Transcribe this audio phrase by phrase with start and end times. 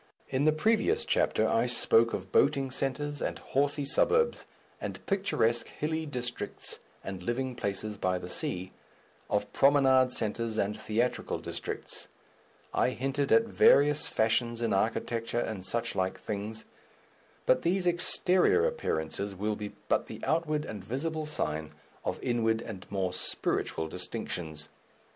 [0.29, 4.47] In the previous chapter I spoke of boating centres and horsey suburbs,
[4.81, 8.71] and picturesque hilly districts and living places by the sea,
[9.29, 12.07] of promenade centres and theatrical districts;
[12.73, 16.65] I hinted at various fashions in architecture, and suchlike things,
[17.45, 21.73] but these exterior appearances will be but the outward and visible sign
[22.03, 24.67] of inward and more spiritual distinctions.